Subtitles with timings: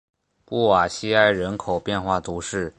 [0.45, 2.69] 布瓦西埃人口变化图示